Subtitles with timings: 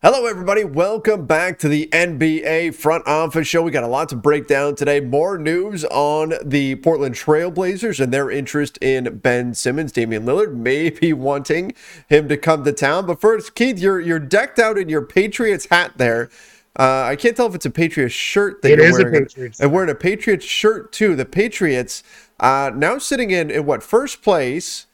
[0.00, 0.62] Hello, everybody.
[0.62, 3.62] Welcome back to the NBA Front Office Show.
[3.62, 5.00] We got a lot to break down today.
[5.00, 9.90] More news on the Portland Trailblazers and their interest in Ben Simmons.
[9.90, 11.72] Damian Lillard may be wanting
[12.08, 13.06] him to come to town.
[13.06, 16.30] But first, Keith, you're you're decked out in your Patriots hat there.
[16.78, 19.24] Uh, I can't tell if it's a Patriots shirt that It you're is a wearing.
[19.24, 21.16] Patriots and wearing a Patriots shirt too.
[21.16, 22.04] The Patriots
[22.38, 24.86] uh, now sitting in in what first place.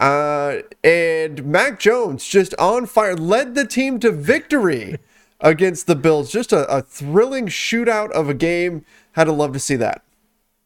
[0.00, 4.96] Uh, and Mac Jones just on fire, led the team to victory
[5.40, 6.32] against the Bills.
[6.32, 8.84] Just a, a thrilling shootout of a game.
[9.12, 10.02] Had to love to see that.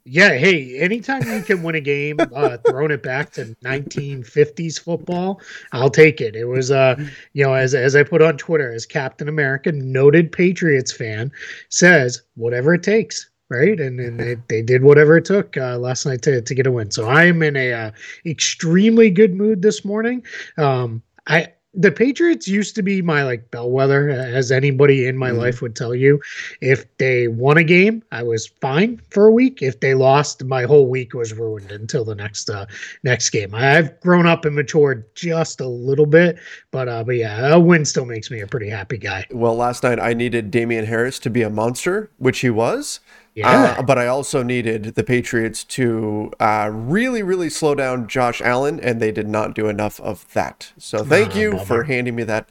[0.06, 5.40] Yeah, hey, anytime you can win a game, uh, throwing it back to 1950s football,
[5.72, 6.36] I'll take it.
[6.36, 6.96] It was, uh,
[7.32, 11.32] you know, as as I put on Twitter, as Captain America, noted Patriots fan,
[11.70, 13.78] says whatever it takes, right?
[13.80, 16.72] And and they, they did whatever it took uh, last night to to get a
[16.72, 16.90] win.
[16.90, 17.90] So I am in a uh,
[18.26, 20.24] extremely good mood this morning.
[20.58, 25.38] Um, I the Patriots used to be my like bellwether, as anybody in my Mhm.
[25.38, 26.20] life would tell you.
[26.60, 29.60] If they won a game, I was fine for a week.
[29.60, 32.66] If they lost, my whole week was ruined until the next uh,
[33.02, 33.56] next game.
[33.56, 36.38] I've grown up and matured just a little bit,
[36.70, 39.26] but uh, but yeah, a win still makes me a pretty happy guy.
[39.32, 43.00] Well, last night I needed Damian Harris to be a monster, which he was.
[43.34, 48.40] Yeah, Uh, but I also needed the Patriots to uh, really, really slow down Josh
[48.40, 50.72] Allen, and they did not do enough of that.
[50.78, 51.64] So thank Ah, you bummer.
[51.64, 52.48] for handing me that.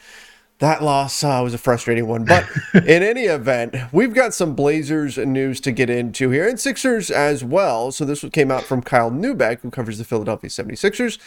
[0.60, 5.18] That loss uh, was a frustrating one, but in any event, we've got some Blazers
[5.18, 7.92] news to get into here, and Sixers as well.
[7.92, 11.18] So this came out from Kyle Neubeck, who covers the Philadelphia 76ers.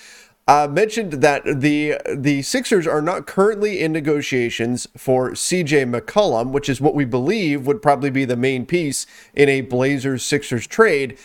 [0.48, 6.68] Uh, mentioned that the the Sixers are not currently in negotiations for CJ McCollum, which
[6.68, 11.18] is what we believe would probably be the main piece in a Blazers Sixers trade,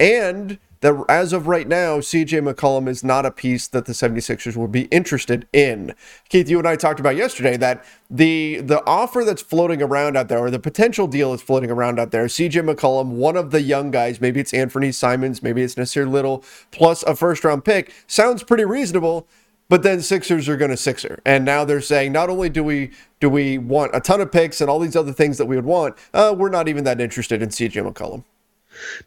[0.00, 4.54] and that as of right now, CJ McCollum is not a piece that the 76ers
[4.54, 5.94] would be interested in.
[6.28, 10.28] Keith, you and I talked about yesterday that the the offer that's floating around out
[10.28, 13.62] there, or the potential deal that's floating around out there, CJ McCollum, one of the
[13.62, 17.90] young guys, maybe it's Anthony Simons, maybe it's Nassir Little, plus a first round pick,
[18.06, 19.26] sounds pretty reasonable.
[19.70, 22.90] But then Sixers are going to Sixer, and now they're saying not only do we
[23.20, 25.64] do we want a ton of picks and all these other things that we would
[25.64, 28.24] want, uh, we're not even that interested in CJ McCollum.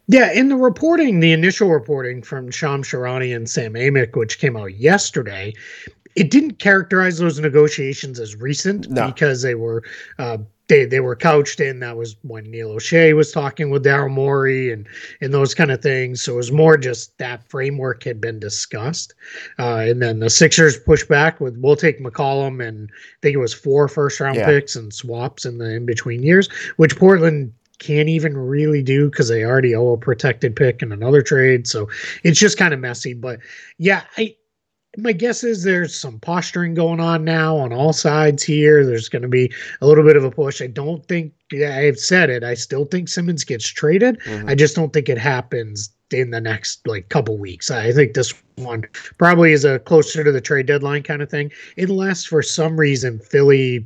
[0.07, 4.55] Yeah, in the reporting, the initial reporting from Shams Charania and Sam Amick, which came
[4.57, 5.53] out yesterday,
[6.15, 9.07] it didn't characterize those negotiations as recent No.
[9.07, 9.83] because they were
[10.17, 11.79] uh, they they were couched in.
[11.79, 14.87] That was when Neil Olshey was talking with Daryl Morey and
[15.21, 16.23] and those kind of things.
[16.23, 19.13] So it was more just that framework had been discussed,
[19.59, 23.39] uh, and then the Sixers pushed back with we'll take McCollum and I think it
[23.39, 24.45] was four first round Yeah.
[24.47, 29.29] picks and swaps in the in between years, which Portland can't even really do because
[29.29, 31.67] they already owe a protected pick in another trade.
[31.67, 31.89] So
[32.23, 33.13] it's just kind of messy.
[33.13, 33.39] But
[33.77, 34.35] yeah, I
[34.97, 38.83] my guess is there's some posturing going on now on all sides here.
[38.83, 39.51] There's going to be
[39.81, 40.61] a little bit of a push.
[40.61, 42.43] I don't think yeah, I've said it.
[42.43, 44.19] I still think Simmons gets traded.
[44.21, 44.49] Mhm.
[44.49, 47.69] I just don't think it happens in the next like couple weeks.
[47.69, 48.85] I think this one
[49.17, 53.19] probably is a closer to the trade deadline kind of thing, unless for some reason
[53.19, 53.85] Philly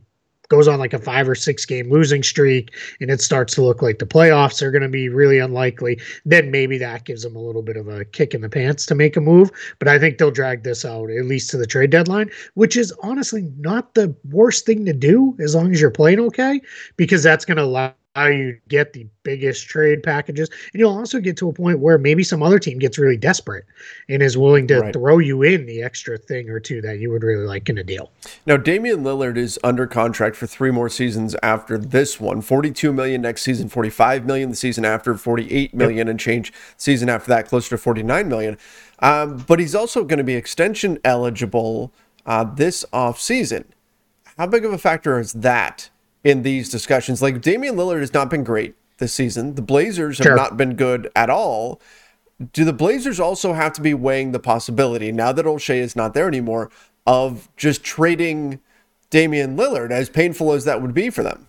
[0.51, 3.81] goes on like a five or six game losing streak and it starts to look
[3.81, 7.41] like the playoffs are going to be really unlikely, then maybe that gives them a
[7.41, 9.50] little bit of a kick in the pants to make a move.
[9.79, 12.94] But I think they'll drag this out at least to the trade deadline, which is
[13.01, 16.59] honestly not the worst thing to do as long as you're playing okay,
[16.97, 20.49] because that's going to allow you to get the biggest trade packages.
[20.73, 23.66] And you'll also get to a point where maybe some other team gets really desperate
[24.09, 24.94] and is willing to Right.
[24.94, 27.83] throw you in the extra thing or two that you would really like in a
[27.83, 28.11] deal.
[28.45, 32.41] Now, Damian Lillard is under contract for three more seasons after this one.
[32.41, 37.29] 42 million next season, 45 million the season after, 48 million and change season after
[37.29, 38.57] that, closer to 49 million.
[38.99, 41.93] Um, but he's also going to be extension eligible
[42.25, 43.66] uh, this offseason.
[44.38, 45.89] How big of a factor is that
[46.24, 47.22] in these discussions?
[47.22, 49.56] Like Damian Lillard has not been great this season.
[49.56, 50.36] The Blazers have Sure.
[50.36, 51.82] not been good at all.
[52.54, 56.14] Do the Blazers also have to be weighing the possibility now that Olshey is not
[56.14, 56.70] there anymore
[57.06, 58.59] of just trading
[59.09, 61.47] Damian Lillard, as painful as that would be for them?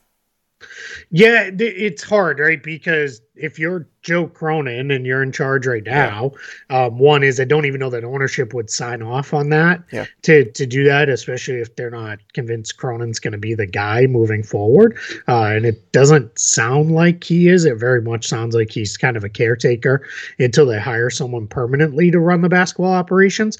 [1.10, 2.62] Yeah, it's hard, right?
[2.62, 6.32] Because if you're Joe Cronin and you're in charge right now,
[6.70, 10.06] um, one is I don't even know that ownership would sign off on that Yeah.
[10.22, 14.06] to to do that, especially if they're not convinced Cronin's going to be the guy
[14.06, 14.96] moving forward.
[15.28, 17.64] Uh, and it doesn't sound like he is.
[17.64, 20.06] It very much sounds like he's kind of a caretaker
[20.38, 23.58] until they hire someone permanently to run the basketball operations.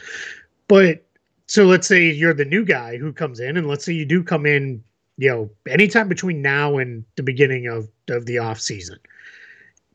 [0.69, 1.05] But
[1.46, 4.22] so let's say you're the new guy who comes in, and let's say you do
[4.22, 4.82] come in
[5.22, 8.98] you know, anytime between now and the beginning of, of the off season.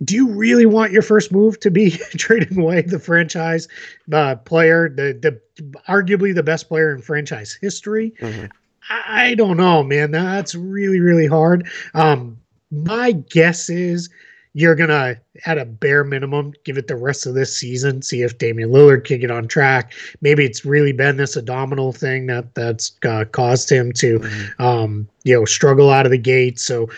[0.02, 3.68] Do you really want your first move to be trading away the franchise
[4.14, 8.14] uh, player, the the arguably the best player in franchise history?
[8.22, 8.50] Mhm.
[8.90, 10.12] I don't know, man.
[10.12, 11.68] That's really, really hard.
[11.94, 12.38] Um,
[12.72, 14.10] my guess is
[14.58, 15.16] you're gonna,
[15.46, 19.04] at a bare minimum, give it the rest of this season, see if Damian Lillard
[19.04, 19.94] can get on track.
[20.22, 24.64] Maybe it's really been this abdominal thing that that's uh, caused him to, mm-hmm.
[24.64, 26.60] um, you know, struggle out of the gate.
[26.60, 26.90] So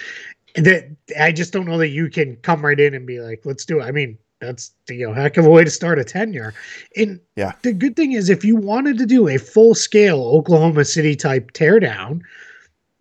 [0.55, 0.89] that
[1.19, 3.81] I just don't know that you can come right in and be like, let's do
[3.81, 3.83] it.
[3.83, 6.53] I mean, that's you know heck of a way to start a tenure.
[6.95, 10.85] And yeah, the good thing is if you wanted to do a full scale Oklahoma
[10.85, 12.21] City type teardown,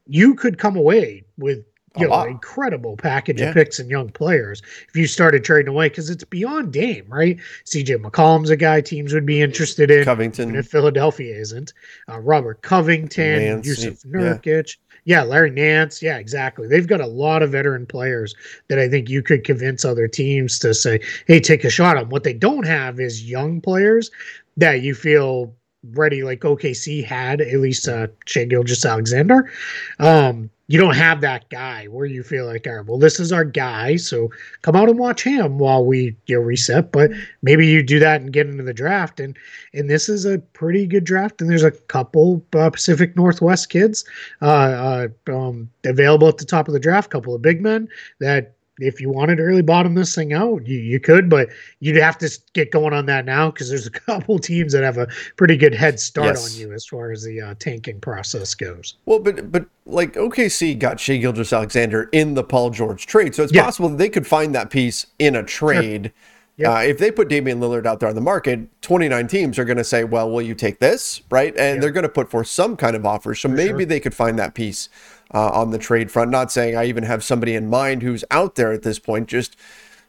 [0.08, 1.64] you could come away with
[1.96, 3.48] you know, an incredible package yeah.
[3.48, 7.38] of picks and young players if you started trading away because it's beyond Dame, right?
[7.64, 10.04] CJ McCollum's a guy teams would be interested in.
[10.04, 10.54] Covington.
[10.54, 11.72] if Philadelphia isn't.
[12.08, 14.76] Uh, Robert Covington, Nance, Jusuf Nurkic.
[14.76, 14.84] Yeah.
[15.04, 16.02] Yeah, Larry Nance.
[16.02, 16.68] Yeah, exactly.
[16.68, 18.34] They've got a lot of veteran players
[18.68, 22.10] that I think you could convince other teams to say, hey, take a shot on.
[22.10, 24.10] What they don't have is young players
[24.58, 29.50] that you feel ready, like OKC had, at least uh, Shai Gilgeous-Alexander.
[29.98, 33.32] Um, you don't have that guy where you feel like, all right, well, this is
[33.32, 34.28] our guy, so
[34.60, 36.92] come out and watch him while we you know, reset.
[36.92, 37.10] But
[37.40, 39.36] maybe you do that and get into the draft, and
[39.72, 41.40] and this is a pretty good draft.
[41.40, 44.04] And there's a couple uh, Pacific Northwest kids
[44.42, 47.88] uh, uh, um, available at the top of the draft, couple of big men
[48.20, 51.48] that if you wanted to early bottom this thing out, you, you could, but
[51.80, 54.98] you'd have to get going on that now because there's a couple teams that have
[54.98, 56.54] a pretty good head start yes.
[56.54, 58.94] on you as far as the uh, tanking process goes.
[59.06, 63.52] Well, but but like OKC got Shai Gilgeous-Alexander in the Paul George trade, so it's
[63.52, 63.64] yeah.
[63.64, 66.04] possible they could find that piece in a trade.
[66.04, 66.12] Sure.
[66.58, 66.72] Yep.
[66.72, 69.76] Uh, if they put Damian Lillard out there on the market, 29 teams are going
[69.76, 71.22] to say, well, will you take this?
[71.30, 71.56] Right.
[71.56, 71.80] And yep.
[71.80, 73.32] they're going to put forth some kind of offer.
[73.36, 73.86] So For maybe sure.
[73.86, 74.88] they could find that piece
[75.32, 76.30] uh, on the trade front.
[76.30, 79.56] Not saying I even have somebody in mind who's out there at this point, just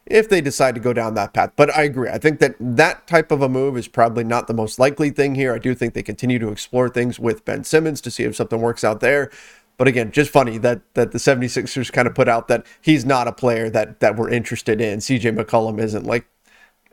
[0.06, 1.52] if they decide to go down that path.
[1.56, 2.08] But I agree.
[2.08, 5.34] I think that that type of a move is probably not the most likely thing
[5.34, 5.54] here.
[5.54, 8.60] I do think they continue to explore things with Ben Simmons to see if something
[8.60, 9.30] works out there.
[9.76, 13.28] But again, just funny that that the 76ers kind of put out that he's not
[13.28, 14.98] a player that that we're interested in.
[14.98, 16.26] CJ McCollum isn't like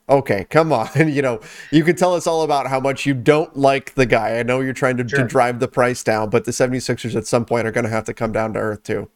[0.10, 0.90] okay, come on.
[0.96, 1.40] you know,
[1.72, 4.40] you can tell us all about how much you don't like the guy.
[4.40, 5.20] I know you're trying to, sure.
[5.20, 8.06] to drive the price down, but the 76ers at some point are going to have
[8.06, 9.10] to come down to earth too.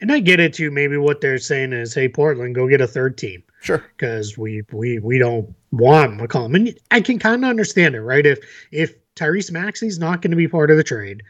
[0.00, 0.70] And I get it too.
[0.70, 3.42] Maybe what they're saying is, hey, Portland, go get a third team.
[3.60, 3.84] Sure.
[3.96, 6.54] Because we we we don't want McCollum.
[6.54, 8.24] And I can kind of understand it, right?
[8.24, 8.40] If
[8.72, 11.22] if Tyrese Maxey's not going to be part of the trade,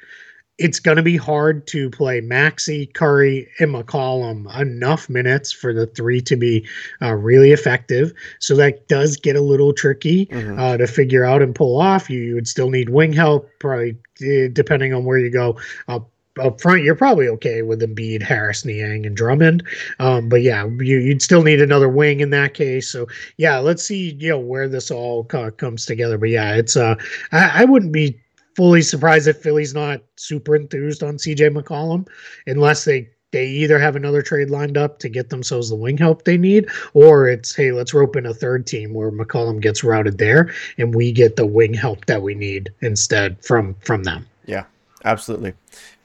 [0.61, 5.87] it's going to be hard to play Maxey, Curry, and McCollum enough minutes for the
[5.87, 6.69] three to be
[7.01, 8.13] uh, really effective.
[8.41, 10.59] So that does get a little tricky mm-hmm.
[10.59, 12.11] uh, to figure out and pull off.
[12.11, 15.59] You, you, would still need wing help, probably eh, depending on where you go.
[15.89, 16.01] Uh,
[16.39, 19.63] up front, you're probably okay with Embiid, Harris, Niang, and Drummond.
[19.99, 22.89] Um, but yeah, you, would still need another wing in that case.
[22.89, 23.07] So
[23.39, 26.19] yeah, let's see, you know, where this all comes together.
[26.19, 26.97] But yeah, it's uh,
[27.33, 28.19] I, I wouldn't be
[28.57, 32.07] fully surprised if Philly's not super enthused on CJ McCollum
[32.47, 36.25] unless they they either have another trade lined up to get themselves the wing help
[36.25, 40.19] they need, or it's hey, let's rope in a third team where McCollum gets routed
[40.19, 44.27] there and we get the wing help that we need instead from from them.
[44.47, 44.65] Yeah,
[45.05, 45.55] absolutely.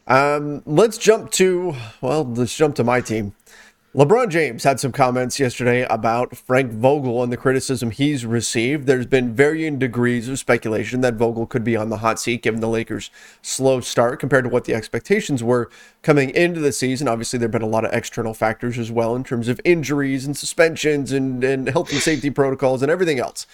[0.07, 3.33] Um, let's jump to well, let's jump to my team.
[3.95, 8.87] LeBron James had some comments yesterday about Frank Vogel and the criticism he's received.
[8.87, 12.59] There's been varying degrees of speculation that Vogel could be on the hot seat given
[12.59, 13.09] the Lakers'
[13.41, 15.69] slow start compared to what the expectations were
[16.01, 17.07] coming into the season.
[17.07, 20.25] Obviously, there have been a lot of external factors as well in terms of injuries
[20.25, 23.47] and suspensions and, and health and safety protocols and everything else.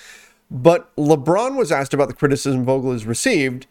[0.50, 3.68] But LeBron was asked about the criticism Vogel has received,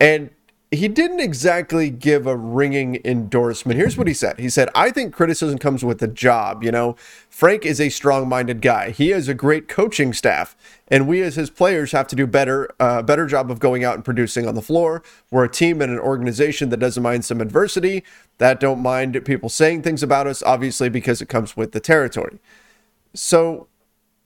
[0.00, 0.30] and
[0.74, 3.78] he didn't exactly give a ringing endorsement.
[3.78, 4.38] Here's what he said.
[4.38, 6.62] He said, I think criticism comes with the job.
[6.62, 6.96] You know,
[7.28, 8.90] Frank is a strong minded guy.
[8.90, 10.56] He has a great coaching staff.
[10.88, 13.94] And we as his players have to do better, uh, better job of going out
[13.94, 15.02] and producing on the floor.
[15.30, 18.04] We're a team and an organization that doesn't mind some adversity,
[18.38, 22.38] that don't mind people saying things about us, obviously, because it comes with the territory.
[23.14, 23.68] So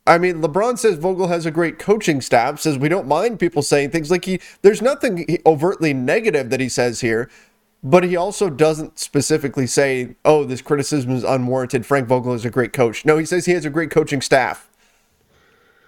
[0.09, 2.59] I mean, LeBron says Vogel has a great coaching staff.
[2.61, 4.41] Says we don't mind people saying things like he.
[4.62, 7.31] There's nothing overtly negative that he says here,
[7.85, 12.50] but he also doesn't specifically say, "Oh, this criticism is unwarranted." Frank Vogel is a
[12.50, 13.05] great coach.
[13.05, 14.71] No, he says he has a great coaching staff.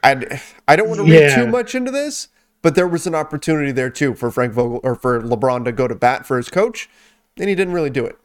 [0.03, 2.29] And I don't want to read too much into this,
[2.61, 5.89] but there was an opportunity there too for Frank Vogel or for LeBron to go
[5.89, 6.91] to bat for his coach,
[7.39, 8.19] and he didn't really do it.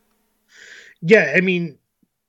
[1.01, 1.77] Yeah, I mean,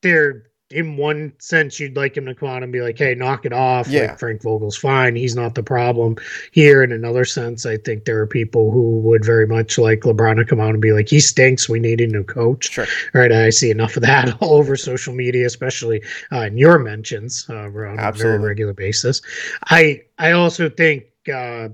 [0.01, 3.45] there in one sense, you'd like him to come out and be like, "Hey, knock
[3.45, 4.01] it off." Yeah.
[4.01, 6.17] Like Frank Vogel's fine; he's not the problem.
[6.51, 10.35] Here, in another sense, I think there are people who would very much like LeBron
[10.35, 11.69] to come out and be like, "He stinks.
[11.69, 12.85] We need a new coach." Sure.
[13.13, 13.31] Right.
[13.31, 17.53] I see enough of that all over social media, especially uh, in your mentions uh,
[17.53, 18.09] on Absolutely.
[18.09, 19.21] a very regular basis.
[19.65, 21.05] I I also think.
[21.33, 21.69] Uh,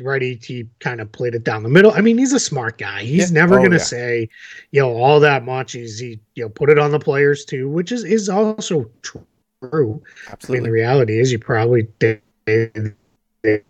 [0.00, 0.38] ready.
[0.42, 1.92] He kind of played it down the middle.
[1.92, 3.02] I mean, he's a smart guy.
[3.02, 3.40] He's Yeah.
[3.40, 3.82] never Oh, gonna yeah.
[3.82, 4.28] say,
[4.72, 5.72] you know, all that much.
[5.72, 10.02] He's he, you know, put it on the players too, which is is also true.
[10.32, 13.60] I mean, the reality is you probably they, they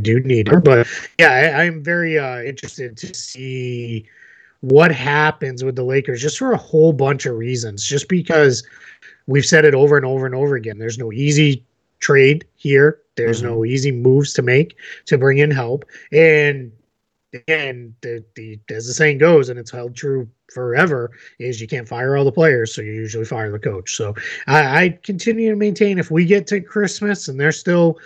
[0.00, 0.86] do need her, but
[1.18, 4.06] yeah, I, I'm very uh, interested to see
[4.60, 7.84] what happens with the Lakers, just for a whole bunch of reasons.
[7.84, 8.66] Just because
[9.26, 11.64] we've said it over and over and over again, there's no easy
[12.00, 13.00] trade here.
[13.16, 13.72] There's no mm-hmm.
[13.72, 14.76] easy moves to make
[15.06, 16.72] to bring in help, and
[17.46, 21.88] and the, the as the saying goes, and it's held true forever, is you can't
[21.88, 23.94] fire all the players, so you usually fire the coach.
[23.94, 24.14] So
[24.46, 27.98] I, I continue to maintain if we get to Christmas and they're still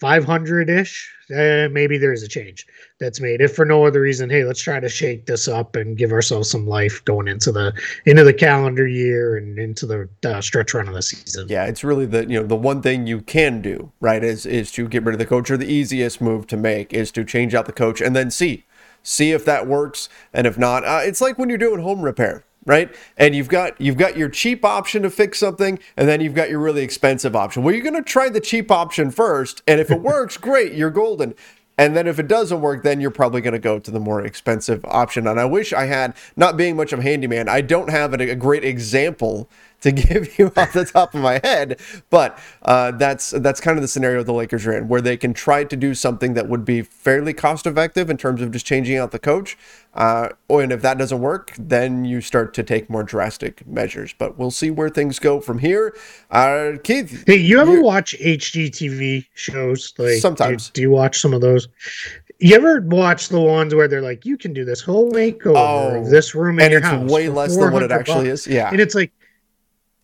[0.00, 2.66] 500 ish, uh, maybe there is a change
[3.00, 3.40] that's made.
[3.40, 6.50] If for no other reason, hey, let's try to shake this up and give ourselves
[6.50, 7.72] some life going into the
[8.06, 11.46] into the calendar year and into the uh, stretch run of the season.
[11.48, 14.72] Yeah, it's really the you know the one thing you can do right is is
[14.72, 17.54] to get rid of the coach or the easiest move to make is to change
[17.54, 18.64] out the coach and then see
[19.02, 22.44] see if that works and if not uh, it's like when you're doing home repair
[22.64, 22.94] right?
[23.16, 26.50] And you've got you've got your cheap option to fix something and then you've got
[26.50, 27.62] your really expensive option.
[27.62, 30.90] Well you're going to try the cheap option first and if it works great you're
[30.90, 31.34] golden.
[31.78, 34.20] And then if it doesn't work, then you're probably going to go to the more
[34.24, 35.28] expensive option.
[35.28, 38.30] And I wish I had, not being much of a handyman, I don't have a,
[38.30, 39.48] a great example
[39.80, 41.80] to give you off the top of my head.
[42.10, 45.32] But uh, that's that's kind of the scenario the Lakers are in, where they can
[45.34, 48.96] try to do something that would be fairly cost effective in terms of just changing
[48.98, 49.56] out the coach.
[49.94, 54.14] Uh, and if that doesn't work, then you start to take more drastic measures.
[54.16, 55.96] But we'll see where things go from here.
[56.30, 59.92] Uh, Keith, Hey, you ever You- watch HGTV shows?
[59.98, 60.70] Like do- Sometimes.
[60.70, 61.68] Do, you watch some of those?
[62.38, 65.54] You ever watch the ones where they're like, you can do this whole makeover
[66.04, 68.46] Oh, this room in and your it's house way less than what it actually bucks."
[68.46, 68.54] is.
[68.54, 68.70] Yeah.
[68.70, 69.10] And it's like,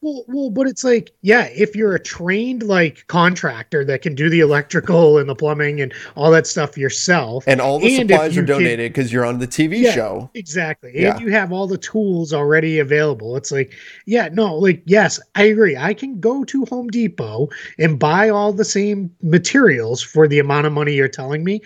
[0.04, 4.28] well, well, but it's like, yeah, if you're a trained like contractor that can do
[4.28, 8.36] the electrical and the plumbing and all that stuff yourself, And all the And supplies
[8.36, 9.92] are donated because you're on the TV Yeah.
[9.92, 10.30] show.
[10.34, 10.92] Exactly.
[10.94, 11.12] Yeah.
[11.12, 13.34] And you have all the tools already available.
[13.36, 13.72] It's like,
[14.04, 15.74] yeah, no, like, yes, I agree.
[15.76, 20.66] I can go to Home Depot and buy all the same materials for the amount
[20.66, 21.62] of money you're telling me,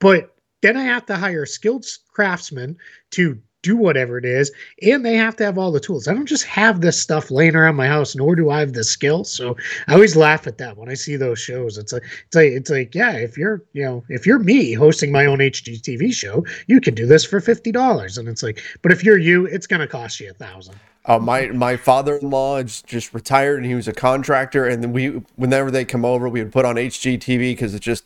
[0.00, 2.76] but then I have to hire skilled craftsmen
[3.12, 3.38] to
[3.68, 6.08] do whatever it is, and they have to have all the tools.
[6.08, 8.82] I don't just have this stuff laying around my house, nor do I have the
[8.82, 9.24] skill.
[9.24, 11.76] So I always laugh at that when I see those shows.
[11.76, 15.12] It's like it's like it's like, yeah, if you're you know, if you're me hosting
[15.12, 18.16] my own HGTV show, you can do this for fifty dollars.
[18.16, 20.76] And it's like, but if you're you, it's gonna cost you a thousand.
[21.04, 25.08] Uh, my my father-in-law is just retired and he was a contractor and then we
[25.36, 28.04] whenever they come over we would put on HGTV because it's just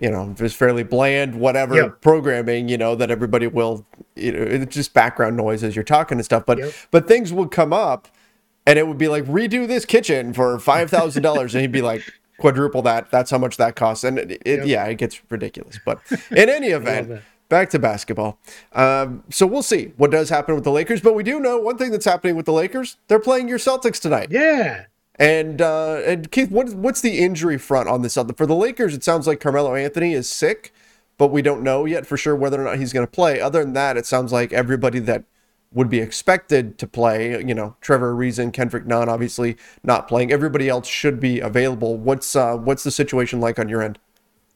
[0.00, 2.00] you know just fairly bland whatever Yep.
[2.00, 6.18] programming you know that everybody will you know it's just background noise as you're talking
[6.18, 6.72] and stuff but Yep.
[6.90, 8.08] but things would come up
[8.66, 11.82] and it would be like redo this kitchen for five thousand dollars and he'd be
[11.82, 12.02] like
[12.38, 14.66] quadruple that that's how much that costs and it, it, Yep.
[14.66, 18.38] yeah it gets ridiculous but in any event back to basketball.
[18.74, 21.00] Um, so we'll see what does happen with the Lakers.
[21.00, 22.96] But we do know one thing that's happening with the Lakers.
[23.08, 24.28] They're playing your Celtics tonight.
[24.30, 24.84] Yeah.
[25.20, 28.16] And uh, and Keith, what, what's the injury front on this?
[28.16, 30.72] other For the Lakers, it sounds like Carmelo Anthony is sick,
[31.18, 33.38] but we don't know yet for sure whether or not he's going to play.
[33.38, 35.24] Other than that, it sounds like everybody that
[35.72, 40.32] would be expected to play, you know, Trevor Ariza, Kendrick Nunn, obviously not playing.
[40.32, 41.98] Everybody else should be available.
[41.98, 43.98] What's uh, what's the situation like on your end?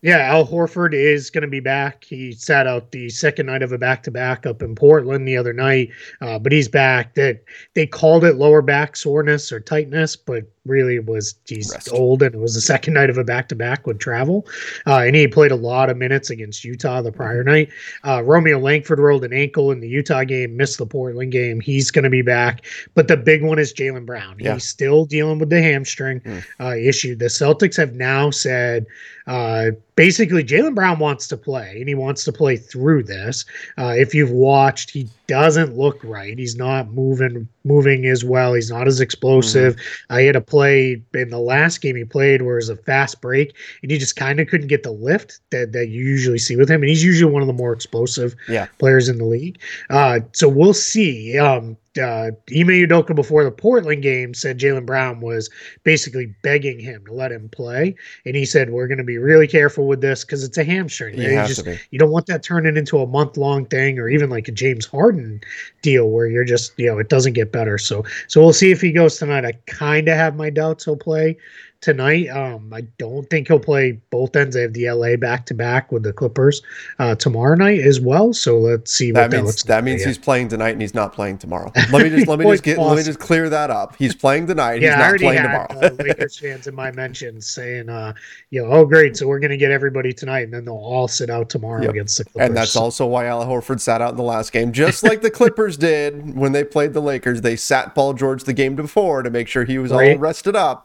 [0.00, 2.04] Yeah, Al Horford is going to be back.
[2.04, 5.90] He sat out the second night of a back-to-back up in Portland the other night,
[6.20, 7.14] uh, but he's back.
[7.14, 7.42] That
[7.74, 11.90] they called it lower back soreness or tightness, but really was he's Rest.
[11.92, 14.46] old and it was the second night of a back-to-back with travel.
[14.86, 17.68] Uh, and he played a lot of minutes against Utah the prior night.
[18.06, 21.60] Uh, Romeo Langford rolled an ankle in the Utah game, missed the Portland game.
[21.60, 24.36] He's going to be back, but the big one is Jaylen Brown.
[24.38, 24.54] Yeah.
[24.54, 26.44] He's still dealing with the hamstring Mm.
[26.60, 27.14] uh, issue.
[27.16, 28.86] The Celtics have now said
[29.26, 33.44] uh, basically Jaylen Brown wants to play and he wants to play through this.
[33.78, 36.38] Uh, if you've watched, he doesn't look right.
[36.38, 38.52] He's not moving moving as well.
[38.52, 39.76] He's not as explosive.
[40.10, 43.20] I had a play in the last game he played where it was a fast
[43.20, 46.54] break and he just kind of couldn't get the lift that, that you usually see
[46.54, 46.80] with him.
[46.82, 48.66] And he's usually one of the more explosive Yeah.
[48.78, 49.58] players in the league.
[49.90, 51.36] Uh, so we'll see.
[51.36, 55.50] Um, uh, Ime Udoka before the Portland game said Jaylen Brown was
[55.84, 59.46] basically begging him to let him play, and he said we're going to be really
[59.46, 61.16] careful with this because it's a hamstring.
[61.16, 64.30] You You just- you don't want that turning into a month long thing or even
[64.30, 65.40] like a James Harden
[65.82, 67.78] deal where you're just you know it doesn't get better.
[67.78, 69.44] So so we'll see if he goes tonight.
[69.44, 71.36] I kind of have my doubts he'll play
[71.84, 72.28] tonight.
[72.28, 74.56] Um, I don't think he'll play both ends.
[74.56, 76.62] They have the LA back to back with the Clippers
[76.98, 78.32] uh, tomorrow night as well.
[78.32, 79.62] So let's see that means.
[79.62, 81.70] That, that means he's playing tonight and he's not playing tomorrow.
[81.92, 83.96] Let me just let me just get let me just clear that up.
[83.96, 84.80] He's playing tonight.
[84.80, 85.86] Yeah, he's not playing had, tomorrow.
[85.86, 88.14] uh, Lakers fans in my mentions saying, uh,
[88.48, 91.28] you know, oh great, so we're gonna get everybody tonight, and then they'll all sit
[91.28, 91.90] out tomorrow yep.
[91.90, 92.48] against the Clippers.
[92.48, 95.30] And that's also why Al Horford sat out in the last game, just like the
[95.30, 97.42] Clippers did when they played the Lakers.
[97.42, 100.12] They sat Paul George the game before to make sure he was right.
[100.12, 100.83] all rested up.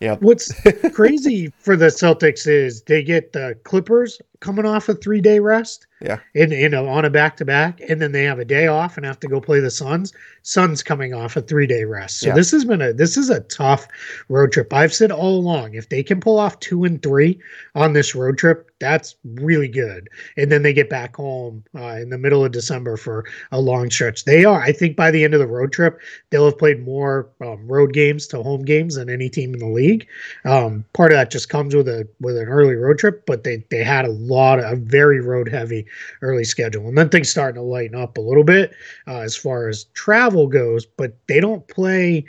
[0.00, 0.16] Yeah.
[0.20, 0.52] What's
[0.92, 5.85] crazy for the Celtics is they get the Clippers coming off a three day rest.
[6.00, 6.18] Yeah.
[6.34, 8.96] In you know on a back to back, and then they have a day off
[8.96, 10.12] and have to go play the Suns.
[10.42, 12.20] Suns coming off a three day rest.
[12.20, 12.34] So yeah.
[12.34, 13.88] this has been a this is a tough
[14.28, 14.72] road trip.
[14.72, 17.40] I've said all along, if they can pull off two and three
[17.74, 20.08] on this road trip, that's really good.
[20.36, 23.90] And then they get back home uh, in the middle of December for a long
[23.90, 24.24] stretch.
[24.24, 25.98] They are, I think, by the end of the road trip,
[26.30, 29.66] they'll have played more um, road games to home games than any team in the
[29.66, 30.06] league.
[30.44, 33.64] Um, part of that just comes with a with an early road trip, but they
[33.70, 35.86] they had a lot of a very road heavy
[36.22, 36.88] early schedule.
[36.88, 38.72] And then things starting to lighten up a little bit
[39.06, 42.24] uh, as far as travel goes, but they don't play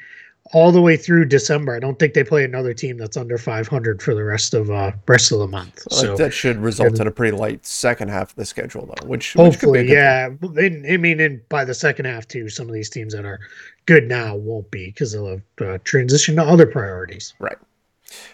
[0.54, 1.76] all the way through December.
[1.76, 4.92] I don't think they play another team that's under 500 for the rest of uh
[5.08, 5.84] rest of the month.
[5.92, 9.08] So that should result in a pretty light second half of the schedule, though.
[9.08, 10.30] Which hopefully, which yeah.
[10.58, 13.40] In, I mean, in, by the second half too, some of these teams that are
[13.86, 17.34] good now won't be because they'll have uh, transition to other priorities.
[17.40, 17.58] Right.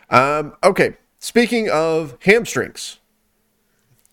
[0.10, 0.96] Um, okay.
[1.20, 3.00] Speaking of hamstrings,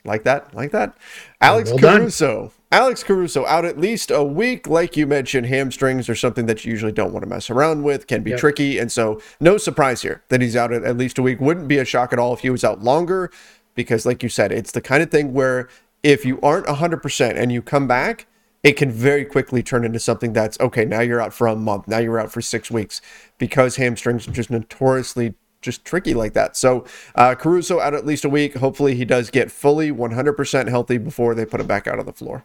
[0.05, 0.97] like that, like that.
[1.41, 2.43] Alex well Caruso.
[2.43, 2.51] Done.
[2.73, 4.69] Alex Caruso out at least a week.
[4.69, 8.07] Like you mentioned, hamstrings are something that you usually don't want to mess around with,
[8.07, 8.39] can be yep.
[8.39, 8.79] tricky.
[8.79, 11.41] And so, no surprise here that he's out at, at least a week.
[11.41, 13.31] Wouldn't be a shock at all if he was out longer,
[13.75, 15.69] because, like you said, it's the kind of thing where
[16.03, 18.27] if you aren't 100% and you come back,
[18.63, 21.89] it can very quickly turn into something that's okay, now you're out for a month,
[21.89, 23.01] now you're out for six weeks,
[23.39, 26.57] because hamstrings are just notoriously just tricky like that.
[26.57, 28.55] So uh, Caruso out at least a week.
[28.55, 32.13] Hopefully he does get fully 100% healthy before they put him back out on the
[32.13, 32.45] floor.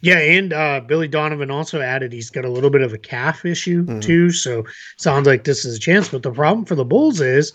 [0.00, 3.44] Yeah, and uh, Billy Donovan also added he's got a little bit of a calf
[3.44, 4.00] issue mm-hmm.
[4.00, 4.30] too.
[4.30, 4.64] So
[4.96, 6.08] sounds like this is a chance.
[6.08, 7.52] But the problem for the Bulls is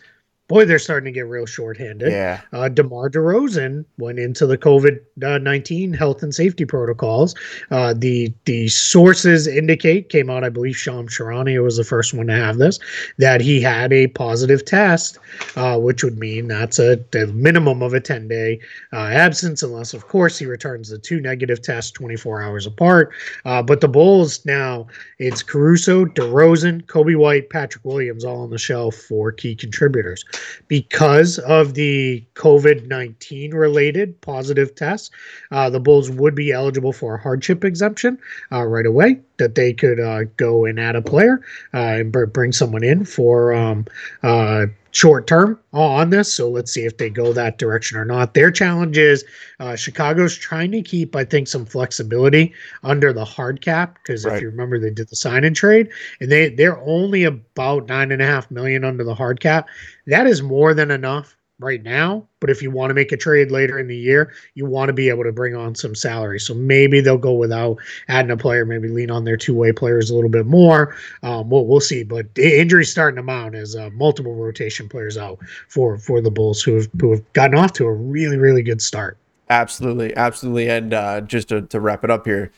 [0.48, 2.12] boy, they're starting to get real shorthanded.
[2.12, 2.42] Yeah.
[2.54, 7.36] Uh, DeMar DeRozan went into the COVID nineteen health and safety protocols.
[7.72, 12.28] Uh, the the sources indicate came out, I believe, Shams Charania was the first one
[12.28, 12.80] to have this,
[13.18, 15.18] that he had a positive test,
[15.56, 18.60] uh, which would mean that's a, a minimum of a ten day
[18.94, 23.14] uh, absence, unless of course he returns the two negative tests twenty four hours apart.
[23.46, 28.58] Uh, but the Bulls now it's Caruso, DeRozan, Coby White, Patrick Williams all on the
[28.58, 30.24] shelf for key contributors
[30.68, 35.12] because of the COVID 19 related positive tests.
[35.52, 38.18] Uh, the Bulls would be eligible for a hardship exemption
[38.52, 41.42] uh, right away, that they could uh, go and add a player
[41.74, 43.86] uh, and bring someone in for um,
[44.24, 46.34] uh, short term on this.
[46.34, 48.34] So let's see if they go that direction or not.
[48.34, 49.26] Their challenge is
[49.60, 54.38] uh, Chicago's trying to keep, I think, some flexibility under the hard cap because right.
[54.38, 55.90] if you remember, they did the sign and trade,
[56.22, 59.68] and they they're only about nine and a half million under the hard cap.
[60.08, 62.28] That is more than enough right now.
[62.40, 64.94] But if you want to make a trade later in the year, you want to
[64.94, 66.40] be able to bring on some salary.
[66.40, 70.10] So maybe they'll go without adding a player, maybe lean on their two way players
[70.10, 70.96] a little bit more.
[71.24, 72.04] Um, we'll, we'll see.
[72.04, 75.40] But injuries starting to mount as uh, multiple rotation players out
[75.70, 78.82] for for the Bulls who have who have gotten off to a really really good
[78.82, 79.18] start.
[79.50, 80.70] Absolutely, absolutely.
[80.70, 82.52] And uh, just to, to wrap it up here,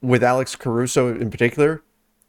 [0.00, 1.82] with Alex Caruso in particular,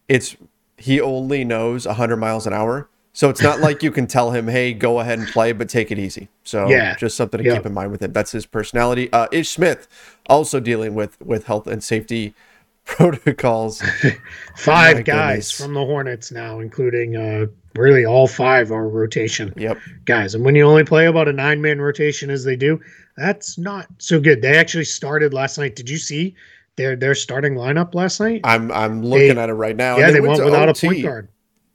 [0.07, 0.35] it's
[0.77, 4.47] he only knows 100 miles an hour so it's not like you can tell him,
[4.47, 7.55] "Hey, go ahead and play, but take it easy." So yeah, just something to yep.
[7.57, 8.13] keep in mind with him.
[8.13, 9.11] That's his personality.
[9.11, 9.87] Uh, Ish Smith
[10.27, 12.35] also dealing with with health and safety
[12.85, 13.81] protocols.
[14.55, 15.51] five guys goodness.
[15.51, 19.79] from the Hornets now, including uh, really all five are rotation yep.
[20.05, 20.35] guys.
[20.35, 22.79] And when you only play about a nine man rotation as they do,
[23.15, 24.43] that's not so good.
[24.43, 25.75] They actually started last night.
[25.75, 26.35] Did you see
[26.75, 28.41] their their starting lineup last night?
[28.43, 29.97] I'm I'm looking they, at it right now.
[29.97, 30.85] Yeah, they, they went, went without OT.
[30.85, 31.29] a point guard.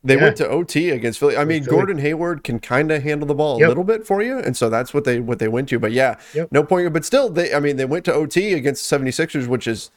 [0.04, 0.22] They yeah.
[0.22, 1.36] went to OT against Philly.
[1.36, 1.76] I mean, Philly.
[1.76, 3.68] Gordon Hayward can kind of handle the ball a yep.
[3.68, 5.78] little bit for you, and so that's what they what they went to.
[5.78, 6.50] But yeah, yep.
[6.50, 6.92] no point.
[6.92, 9.90] But still, they I mean, they went to OT against the 76ers, which is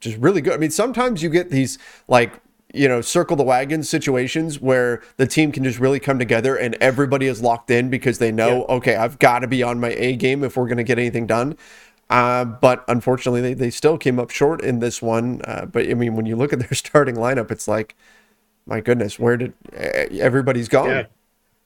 [0.00, 0.54] just really good.
[0.54, 2.40] I mean, sometimes you get these like
[2.72, 6.76] you know circle the wagon situations where the team can just really come together and
[6.80, 10.16] everybody is locked in because they know okay, I've got to be on my A
[10.16, 11.56] game if we're going to get anything done.
[12.08, 15.40] Uh, but unfortunately, they, they still came up short in this one.
[15.44, 17.94] Uh, but I mean, when you look at their starting lineup, it's like
[18.66, 20.88] my goodness, where did everybody's gone?
[20.88, 21.06] Yeah.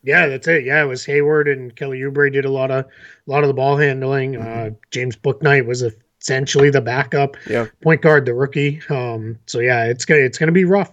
[0.07, 0.65] Yeah, that's it.
[0.65, 3.55] Yeah, it was Hayward and Kelly Oubre did a lot of a lot of the
[3.55, 4.37] ball handling.
[4.37, 4.75] Uh, mm-hmm.
[4.75, 5.83] Uh, James Bouknight was
[6.21, 7.67] essentially the backup yeah.
[7.83, 8.83] point guard, the rookie.
[8.91, 10.93] Um, so yeah, it's gonna it's gonna be rough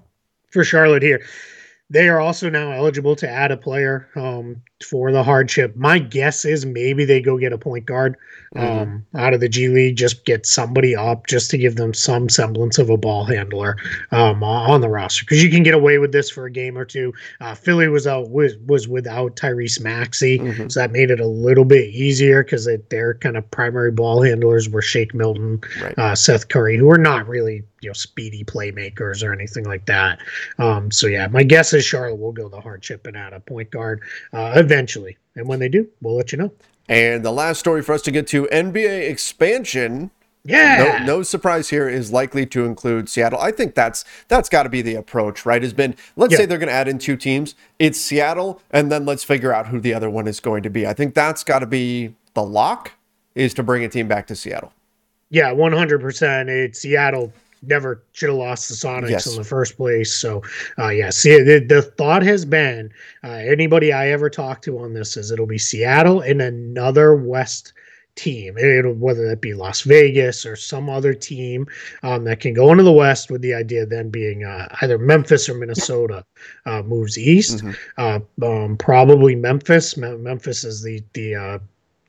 [0.50, 1.26] for Charlotte here.
[1.90, 5.76] They are also now eligible to add a player um, for the hardship.
[5.76, 8.18] My guess is maybe they go get a point guard
[8.56, 9.18] um, mm-hmm.
[9.18, 12.78] out of the G League, just get somebody up just to give them some semblance
[12.78, 13.78] of a ball handler
[14.12, 16.84] um, on the roster because you can get away with this for a game or
[16.84, 17.14] two.
[17.40, 20.68] Uh, Philly was out was was without Tyrese Maxey, mm-hmm.
[20.68, 24.68] so that made it a little bit easier because their kind of primary ball handlers
[24.68, 25.98] were Shake Milton, right.
[25.98, 30.20] uh, Seth Curry, who are not really you know speedy playmakers or anything like that.
[30.60, 33.72] Um, so yeah, my guess is Charlotte will go the hardship and add a point
[33.72, 34.02] guard
[34.34, 36.52] uh, eventually, and when they do, we'll let you know.
[36.88, 40.12] And the last story for us to get to NBA expansion.
[40.44, 40.98] Yeah.
[41.00, 43.40] No, no surprise here is likely to include Seattle.
[43.40, 45.62] I think that's that's got to be the approach, right?
[45.62, 46.40] Has been let's yeah.
[46.40, 47.54] say they're going to add in two teams.
[47.78, 50.88] It's Seattle, and then let's figure out who the other one is going to be.
[50.88, 52.94] I think that's got to be the lock
[53.36, 54.74] is to bring a team back to Seattle.
[55.30, 56.50] Yeah, one hundred percent.
[56.50, 57.32] It's Seattle
[57.62, 59.28] never should have lost the Sonics yes.
[59.28, 60.16] in the first place.
[60.16, 60.42] So,
[60.80, 62.92] uh, yeah, see, the, the thought has been
[63.24, 67.74] uh, anybody I ever talk to on this is it'll be Seattle and another West
[68.16, 71.66] team, it'll, whether that be Las Vegas or some other team
[72.04, 75.48] um, that can go into the West with the idea then being uh, either Memphis
[75.48, 76.26] or Minnesota
[76.66, 77.64] uh, moves east.
[77.64, 77.74] Mm-hmm.
[78.44, 79.98] Uh, um, probably Memphis.
[79.98, 81.60] Memphis is the the uh,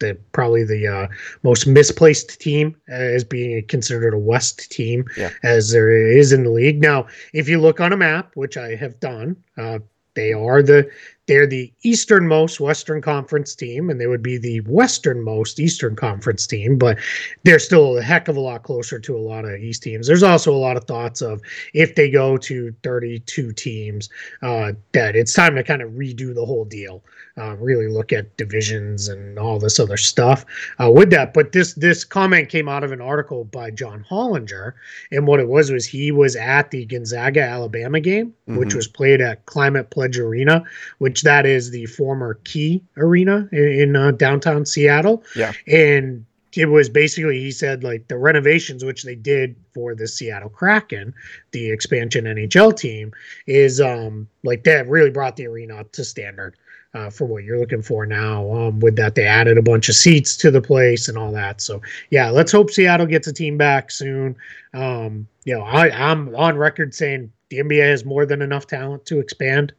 [0.03, 1.09] the probably the uh,
[1.43, 5.31] most misplaced team as being considered a West team yeah.
[5.43, 6.81] as there is in the league.
[6.81, 9.79] Now, if you look on a map, which I have done, uh,
[10.15, 10.91] they are the
[11.27, 16.77] they're the easternmost Western Conference team, and they would be the westernmost Eastern Conference team,
[16.77, 16.99] but
[17.45, 20.09] they're still a heck of a lot closer to a lot of East teams.
[20.09, 21.41] There's also a lot of thoughts of
[21.75, 24.11] if they go to 32 teams,
[24.43, 27.05] uh, that it's time to kind of redo the whole deal,
[27.39, 30.45] uh, really look at divisions and all this other stuff
[30.83, 31.35] uh, with that.
[31.35, 34.73] But this this comment came out of an article by John Hollinger,
[35.13, 38.59] and what it was was he was at the Gonzaga Alabama game, mm-hmm.
[38.59, 40.65] which was played at Climate Pledge Arena,
[40.99, 45.23] which which that is the former Key Arena in, in uh, downtown Seattle.
[45.37, 46.25] Yeah, and
[46.57, 51.13] it was basically he said like the renovations which they did for the Seattle Kraken,
[51.51, 53.13] the expansion NHL team,
[53.47, 56.57] is um like that really brought the arena up to standard.
[56.95, 58.53] Uh, for what you're looking for now.
[58.53, 61.63] Um, with that, they added a bunch of seats to the place and all that.
[61.63, 64.37] So yeah, let's hope Seattle gets a team back soon.
[64.75, 69.07] Um, you know, I, I'm on record saying the NBA has more than enough talent
[69.07, 69.73] to expand.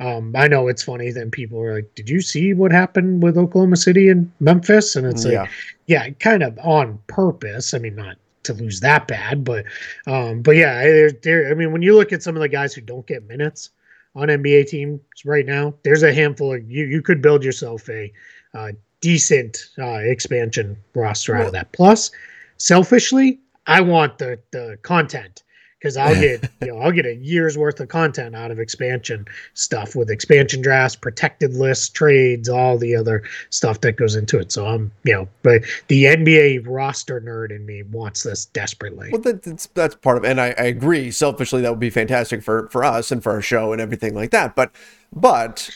[0.00, 1.10] Um, I know it's funny.
[1.10, 5.06] Then people are like, "Did you see what happened with Oklahoma City and Memphis?" And
[5.06, 5.42] it's yeah.
[5.42, 5.50] like,
[5.86, 7.74] yeah, kind of on purpose.
[7.74, 9.64] I mean, not to lose that bad, but
[10.06, 11.50] um, but yeah, there, there.
[11.50, 13.70] I mean, when you look at some of the guys who don't get minutes
[14.14, 16.84] on NBA teams right now, there's a handful of you.
[16.84, 18.12] You could build yourself a
[18.54, 21.72] uh, decent uh, expansion roster out of that.
[21.72, 22.10] Plus,
[22.56, 25.42] selfishly, I want the the content
[25.82, 29.26] because I'll get you know I'll get a year's worth of content out of expansion
[29.54, 34.52] stuff with expansion drafts, protected lists, trades, all the other stuff that goes into it.
[34.52, 39.10] So I'm you know, but the NBA roster nerd in me wants this desperately.
[39.10, 40.30] Well, that's that's part of, it.
[40.30, 41.10] and I, I agree.
[41.10, 44.30] Selfishly, that would be fantastic for for us and for our show and everything like
[44.30, 44.54] that.
[44.54, 44.70] But
[45.12, 45.70] but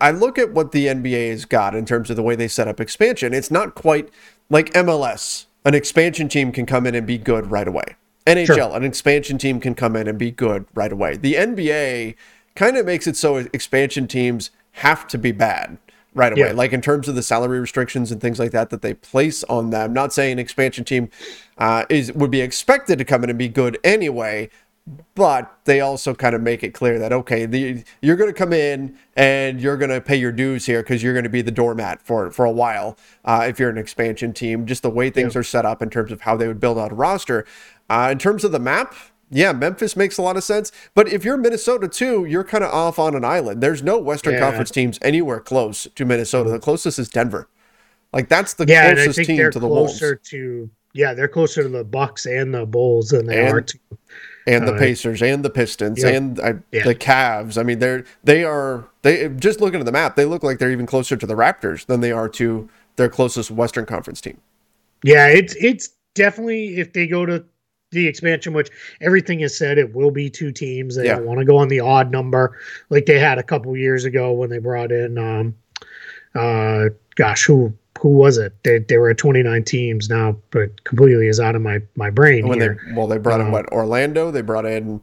[0.00, 2.68] I look at what the NBA has got in terms of the way they set
[2.68, 3.34] up expansion.
[3.34, 4.08] It's not quite
[4.48, 5.46] like MLS.
[5.62, 7.96] An expansion team can come in and be good right away
[8.26, 8.76] NHL, sure.
[8.76, 11.16] an expansion team can come in and be good right away.
[11.16, 12.14] The NBA
[12.54, 15.78] kind of makes it so expansion teams have to be bad
[16.14, 16.48] right away.
[16.48, 16.52] Yeah.
[16.52, 19.70] Like in terms of the salary restrictions and things like that that they place on
[19.70, 19.92] them.
[19.92, 21.10] Not saying an expansion team
[21.58, 24.50] uh, is would be expected to come in and be good anyway,
[25.14, 28.52] but they also kind of make it clear that okay, the, you're going to come
[28.52, 31.50] in and you're going to pay your dues here because you're going to be the
[31.50, 34.66] doormat for for a while uh, if you're an expansion team.
[34.66, 35.40] Just the way things yeah.
[35.40, 37.46] are set up in terms of how they would build out a roster.
[37.90, 38.94] Uh, in terms of the map,
[39.30, 40.72] yeah, Memphis makes a lot of sense.
[40.94, 43.60] But if you're Minnesota too, you're kind of off on an island.
[43.60, 44.40] There's no Western yeah.
[44.40, 46.50] Conference teams anywhere close to Minnesota.
[46.50, 47.48] The closest is Denver.
[48.12, 50.00] Like that's the yeah, closest team to the Wolves.
[50.00, 53.78] To yeah, they're closer to the Bucks and the Bulls than they and, are to
[54.46, 56.84] and the uh, Pacers and the Pistons and uh, yeah.
[56.84, 57.58] the Cavs.
[57.58, 60.72] I mean, they're they are they just looking at the map, they look like they're
[60.72, 64.40] even closer to the Raptors than they are to their closest Western Conference team.
[65.04, 67.44] Yeah, it's it's definitely if they go to
[67.90, 70.96] the expansion, which everything is said it will be two teams.
[70.96, 71.16] They yeah.
[71.16, 72.56] don't want to go on the odd number
[72.88, 75.54] like they had a couple years ago when they brought in um
[76.34, 78.54] uh gosh who who was it?
[78.64, 82.48] They, they were at 29 teams now, but completely is out of my my brain.
[82.48, 82.80] When here.
[82.86, 84.30] they well, they brought in uh, what Orlando?
[84.30, 85.02] They brought in.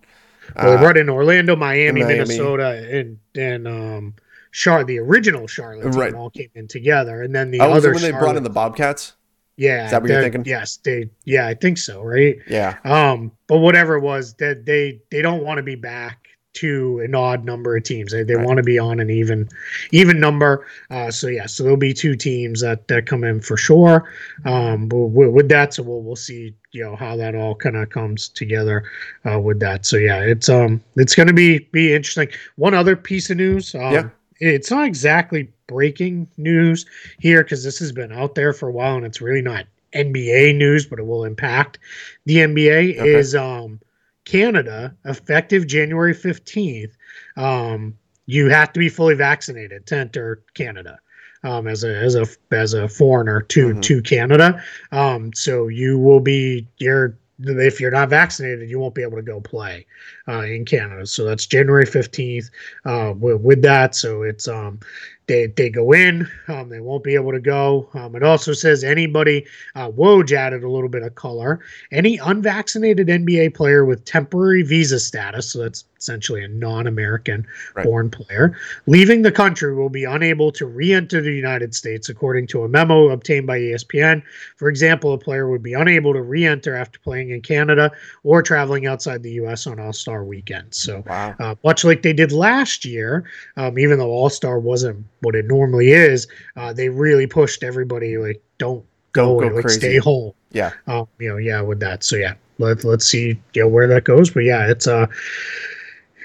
[0.49, 4.15] Uh, well, they brought in Orlando, Miami, Miami, Minnesota, and and um,
[4.51, 6.13] Char the original Charlotte team right.
[6.13, 8.49] all came in together, and then the oh, other when Charlotte, they brought in the
[8.49, 9.13] Bobcats.
[9.57, 10.45] Yeah, is that what you're thinking?
[10.45, 11.09] Yes, they.
[11.25, 12.03] Yeah, I think so.
[12.03, 12.37] Right.
[12.47, 12.77] Yeah.
[12.83, 17.13] Um, but whatever it was, that they they don't want to be back to an
[17.13, 18.11] odd number of teams.
[18.11, 18.45] They, they right.
[18.45, 19.47] want to be on an even
[19.91, 20.65] even number.
[20.89, 24.11] Uh, so yeah, so there'll be two teams that, that come in for sure.
[24.45, 27.89] Um, with, with that, so we'll we'll see you know how that all kind of
[27.89, 28.83] comes together
[29.29, 29.85] uh, with that.
[29.85, 32.29] So yeah, it's um it's going to be be interesting.
[32.55, 33.75] One other piece of news.
[33.75, 34.09] Um, yeah.
[34.39, 36.85] It's not exactly breaking news
[37.19, 40.55] here because this has been out there for a while and it's really not NBA
[40.55, 41.79] news, but it will impact
[42.25, 42.99] the NBA.
[42.99, 43.15] Okay.
[43.15, 43.79] Is um
[44.25, 46.91] Canada, effective January 15th,
[47.37, 50.99] um, you have to be fully vaccinated to enter Canada.
[51.43, 53.79] Um, as a as a as a foreigner to mm-hmm.
[53.81, 59.03] to Canada, um, so you will be you're if you're not vaccinated, you won't be
[59.03, 59.85] able to go play
[60.27, 61.05] uh, in Canada.
[61.05, 62.49] So that's January 15th
[62.85, 63.95] uh, with, with, that.
[63.95, 64.79] So it's um,
[65.27, 67.89] they, they go in, um, they won't be able to go.
[67.93, 71.59] Um, it also says anybody, uh, Woj added a little bit of color.
[71.91, 77.85] Any unvaccinated NBA player with temporary visa status, so that's essentially a non-American right.
[77.85, 82.63] born player, leaving the country will be unable to re-enter the United States, according to
[82.63, 84.21] a memo obtained by ESPN.
[84.55, 87.91] For example, a player would be unable to re-enter after playing in Canada
[88.23, 89.67] or traveling outside the U.S.
[89.67, 90.73] on All-Star weekend.
[90.73, 91.35] So, wow.
[91.39, 93.25] uh, much like they did last year,
[93.57, 98.41] um, even though All-Star wasn't what it normally is, uh, they really pushed everybody like,
[98.57, 100.33] don't go, go, go like, stay home.
[100.51, 100.71] Yeah.
[100.87, 102.03] Um, you know, yeah, with that.
[102.03, 104.29] So yeah, let let's see, you know, where that goes.
[104.29, 105.07] But yeah, it's uh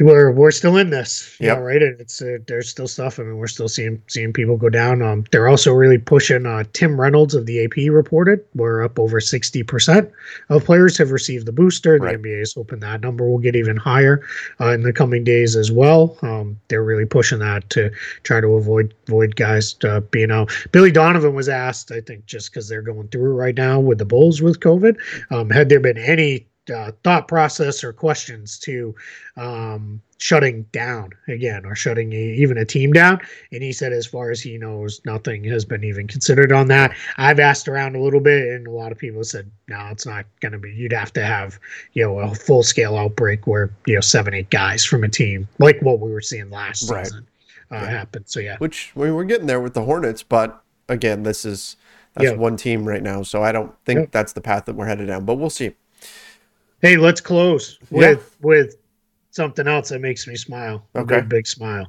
[0.00, 1.83] we're we're still in this, yeah, right.
[1.83, 3.20] And it's uh, there's still stuff.
[3.20, 5.02] I mean, we're still seeing seeing people go down.
[5.02, 6.46] Um, they're also really pushing.
[6.46, 10.11] Uh, Tim Reynolds of the AP reported we're up over sixty percent
[10.48, 11.98] of players have received the booster.
[11.98, 12.22] The right.
[12.22, 14.22] NBA is hoping that number will get even higher
[14.61, 16.16] uh, in the coming days as well.
[16.22, 17.90] Um, they're really pushing that to
[18.22, 20.50] try to avoid avoid guys uh, being out.
[20.72, 24.07] Billy Donovan was asked, I think, just because they're going through right now with the
[24.07, 24.96] Bulls with COVID,
[25.31, 28.94] um, had there been any uh, thought process or questions to
[29.37, 33.20] um, shutting down again or shutting a, even a team down.
[33.51, 36.96] And he said, as far as he knows, nothing has been even considered on that.
[37.16, 40.25] I've asked around a little bit, and a lot of people said, no, it's not
[40.40, 40.72] going to be.
[40.72, 41.59] You'd have to have,
[41.94, 45.48] you know, a full scale outbreak where, you know, seven, eight guys from a team,
[45.59, 47.07] like what we were seeing last right.
[47.07, 47.27] season,
[47.70, 47.90] uh, yeah.
[47.90, 48.25] happen.
[48.27, 48.57] So, yeah.
[48.59, 51.77] Which we we're getting there with the Hornets, but again, this is.
[52.14, 52.37] That's yeah.
[52.37, 55.25] one team right now, so I don't think that's the path that we're headed down.
[55.25, 55.72] But we'll see.
[56.82, 58.46] Hey, let's close with yeah.
[58.46, 58.76] with
[59.30, 60.84] something else that makes me smile.
[60.94, 61.20] Okay.
[61.20, 61.88] big, big smile.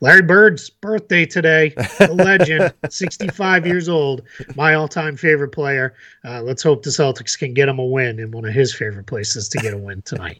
[0.00, 1.70] Larry Bird's birthday today.
[1.70, 4.22] The legend, 65 years old,
[4.54, 5.94] my all-time favorite player.
[6.24, 9.06] Uh, let's hope the Celtics can get him a win in one of his favorite
[9.06, 10.38] places to get a win tonight.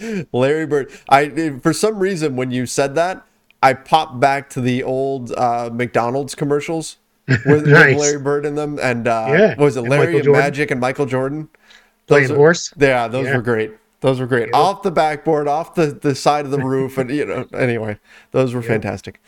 [0.32, 0.92] Larry Bird.
[1.08, 3.24] I for some reason when you said that,
[3.62, 7.94] I popped back to the old uh, McDonald's commercials with, nice.
[7.94, 9.54] with, Larry Bird in them, and uh, yeah.
[9.56, 11.48] was it Larry and, and Magic and Michael Jordan?
[12.06, 12.72] Playing are, horse.
[12.76, 13.36] Yeah, those yeah.
[13.36, 13.72] were great.
[14.00, 14.52] Those were great.
[14.52, 17.46] Off the backboard, off the, the side of the roof, and you know.
[17.54, 17.98] Anyway,
[18.32, 19.20] those were fantastic.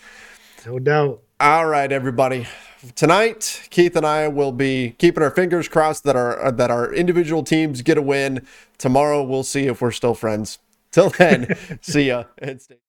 [0.66, 1.22] No doubt.
[1.40, 2.46] All right, everybody.
[2.94, 7.42] Tonight, Keith and I will be keeping our fingers crossed that our that our individual
[7.42, 8.46] teams get a win.
[8.78, 10.58] Tomorrow, we'll see if we're still friends.
[10.90, 12.76] Till then, see ya and stay.